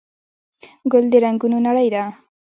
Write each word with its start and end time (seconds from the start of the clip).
ګل 0.91 1.05
د 1.11 1.13
رنګونو 1.25 1.57
نړۍ 1.67 1.87
ده. 1.93 2.03